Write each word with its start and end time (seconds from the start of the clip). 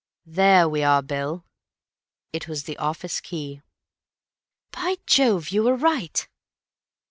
"There 0.25 0.67
we 0.67 0.83
are, 0.83 1.03
Bill." 1.03 1.45
It 2.33 2.47
was 2.47 2.63
the 2.63 2.75
office 2.77 3.21
key. 3.21 3.61
"By 4.71 4.95
Jove, 5.05 5.49
you 5.49 5.61
were 5.61 5.75
right." 5.75 6.27